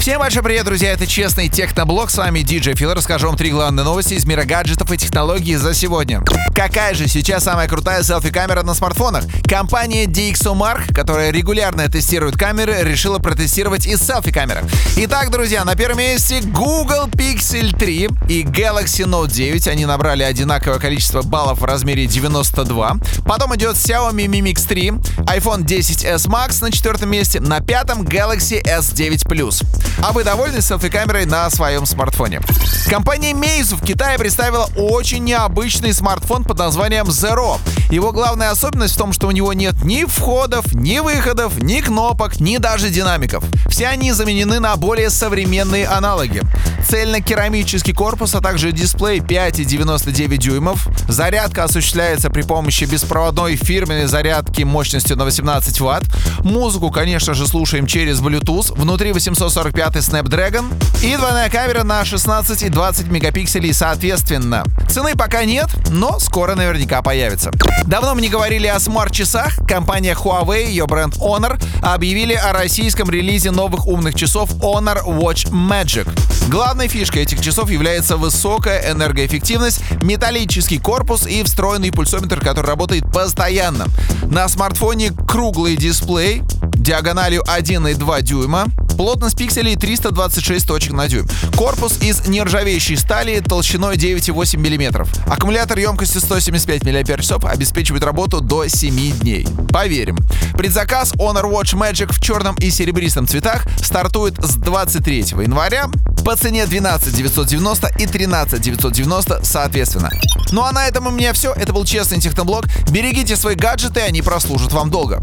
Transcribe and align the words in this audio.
Всем 0.00 0.18
большой 0.18 0.42
привет, 0.42 0.64
друзья, 0.64 0.92
это 0.92 1.06
Честный 1.06 1.50
Техноблог, 1.50 2.10
с 2.10 2.16
вами 2.16 2.40
DJ 2.40 2.74
Фил, 2.74 2.94
расскажу 2.94 3.26
вам 3.26 3.36
три 3.36 3.50
главные 3.50 3.84
новости 3.84 4.14
из 4.14 4.24
мира 4.24 4.44
гаджетов 4.44 4.90
и 4.90 4.96
технологий 4.96 5.56
за 5.56 5.74
сегодня. 5.74 6.22
Какая 6.54 6.94
же 6.94 7.06
сейчас 7.06 7.44
самая 7.44 7.68
крутая 7.68 8.02
селфи-камера 8.02 8.62
на 8.62 8.72
смартфонах? 8.72 9.24
Компания 9.44 10.06
DxOMark, 10.06 10.94
которая 10.94 11.30
регулярно 11.30 11.86
тестирует 11.90 12.38
камеры, 12.38 12.78
решила 12.80 13.18
протестировать 13.18 13.86
и 13.86 13.94
селфи-камеры. 13.94 14.62
Итак, 14.96 15.30
друзья, 15.30 15.66
на 15.66 15.76
первом 15.76 15.98
месте 15.98 16.40
Google 16.40 17.08
Pixel 17.08 17.78
3 17.78 18.08
и 18.26 18.42
Galaxy 18.42 19.04
Note 19.04 19.30
9, 19.30 19.68
они 19.68 19.84
набрали 19.84 20.22
одинаковое 20.22 20.78
количество 20.78 21.20
баллов 21.20 21.60
в 21.60 21.64
размере 21.66 22.06
92. 22.06 22.94
Потом 23.26 23.54
идет 23.54 23.76
Xiaomi 23.76 24.26
Mi 24.28 24.40
Mix 24.40 24.66
3, 24.66 24.88
iPhone 25.26 25.66
10s 25.66 26.26
Max 26.26 26.62
на 26.62 26.72
четвертом 26.72 27.10
месте, 27.10 27.38
на 27.38 27.60
пятом 27.60 28.00
Galaxy 28.00 28.62
S9 28.64 29.28
Plus. 29.28 29.62
А 30.02 30.12
вы 30.12 30.24
довольны 30.24 30.62
селфи-камерой 30.62 31.26
на 31.26 31.50
своем 31.50 31.84
смартфоне? 31.84 32.40
Компания 32.88 33.32
Meizu 33.32 33.76
в 33.76 33.84
Китае 33.84 34.18
представила 34.18 34.68
очень 34.76 35.22
необычный 35.24 35.92
смартфон 35.92 36.44
под 36.44 36.58
названием 36.58 37.06
Zero. 37.06 37.58
Его 37.90 38.10
главная 38.10 38.50
особенность 38.50 38.94
в 38.94 38.98
том, 38.98 39.12
что 39.12 39.28
у 39.28 39.30
него 39.30 39.52
нет 39.52 39.84
ни 39.84 40.04
входов, 40.04 40.72
ни 40.74 40.98
выходов, 41.00 41.62
ни 41.62 41.80
кнопок, 41.80 42.40
ни 42.40 42.56
даже 42.56 42.88
динамиков. 42.88 43.44
Все 43.68 43.88
они 43.88 44.12
заменены 44.12 44.58
на 44.58 44.74
более 44.76 45.10
современные 45.10 45.86
аналоги. 45.86 46.42
Цельно-керамический 46.88 47.92
корпус, 47.92 48.34
а 48.34 48.40
также 48.40 48.72
дисплей 48.72 49.20
5,99 49.20 50.36
дюймов. 50.38 50.88
Зарядка 51.08 51.64
осуществляется 51.64 52.30
при 52.30 52.42
помощи 52.42 52.84
беспроводной 52.84 53.56
фирменной 53.56 54.06
зарядки 54.06 54.62
мощностью 54.62 55.16
на 55.16 55.24
18 55.24 55.80
ватт. 55.80 56.04
Музыку, 56.40 56.90
конечно 56.90 57.34
же, 57.34 57.46
слушаем 57.46 57.86
через 57.86 58.20
Bluetooth. 58.20 58.72
Внутри 58.74 59.12
845 59.12 59.89
Snapdragon. 59.98 60.72
И 61.02 61.16
двойная 61.16 61.50
камера 61.50 61.82
на 61.82 62.04
16 62.04 62.62
и 62.62 62.68
20 62.68 63.08
мегапикселей 63.08 63.74
соответственно. 63.74 64.64
Цены 64.88 65.14
пока 65.16 65.44
нет, 65.44 65.68
но 65.90 66.18
скоро 66.18 66.54
наверняка 66.54 67.02
появится. 67.02 67.50
Давно 67.86 68.14
мы 68.14 68.22
не 68.22 68.28
говорили 68.28 68.66
о 68.66 68.78
смарт-часах. 68.78 69.56
Компания 69.66 70.14
Huawei 70.14 70.66
ее 70.66 70.86
бренд 70.86 71.16
Honor 71.16 71.62
объявили 71.82 72.34
о 72.34 72.52
российском 72.52 73.10
релизе 73.10 73.50
новых 73.50 73.86
умных 73.86 74.14
часов 74.14 74.54
Honor 74.56 75.04
Watch 75.04 75.50
Magic. 75.50 76.08
Главной 76.48 76.88
фишкой 76.88 77.22
этих 77.22 77.40
часов 77.40 77.70
является 77.70 78.16
высокая 78.16 78.92
энергоэффективность, 78.92 79.82
металлический 80.02 80.78
корпус 80.78 81.26
и 81.26 81.42
встроенный 81.42 81.92
пульсометр, 81.92 82.40
который 82.40 82.66
работает 82.66 83.10
постоянно. 83.12 83.86
На 84.22 84.48
смартфоне 84.48 85.12
круглый 85.28 85.76
дисплей, 85.76 86.42
диагональю 86.74 87.42
1,2 87.42 88.22
дюйма, 88.22 88.66
Плотность 89.00 89.38
пикселей 89.38 89.76
326 89.76 90.66
точек 90.66 90.92
на 90.92 91.08
дюйм. 91.08 91.26
Корпус 91.56 91.96
из 92.02 92.26
нержавеющей 92.26 92.98
стали 92.98 93.40
толщиной 93.40 93.96
9,8 93.96 94.58
мм. 94.58 95.06
Аккумулятор 95.26 95.78
емкостью 95.78 96.20
175 96.20 96.84
мАч 96.84 97.18
обеспечивает 97.50 98.04
работу 98.04 98.42
до 98.42 98.68
7 98.68 99.12
дней. 99.20 99.48
Поверим. 99.72 100.18
Предзаказ 100.52 101.14
Honor 101.14 101.50
Watch 101.50 101.72
Magic 101.72 102.12
в 102.12 102.20
черном 102.20 102.54
и 102.56 102.68
серебристом 102.68 103.26
цветах 103.26 103.64
стартует 103.82 104.34
с 104.44 104.56
23 104.56 105.20
января 105.44 105.86
по 106.22 106.36
цене 106.36 106.66
12 106.66 107.16
990 107.16 107.92
и 107.98 108.06
13 108.06 108.60
990 108.60 109.40
соответственно. 109.44 110.10
Ну 110.52 110.62
а 110.62 110.72
на 110.72 110.86
этом 110.86 111.06
у 111.06 111.10
меня 111.10 111.32
все. 111.32 111.54
Это 111.54 111.72
был 111.72 111.86
Честный 111.86 112.20
Техноблог. 112.20 112.66
Берегите 112.90 113.36
свои 113.36 113.54
гаджеты, 113.54 114.00
они 114.00 114.20
прослужат 114.20 114.74
вам 114.74 114.90
долго. 114.90 115.22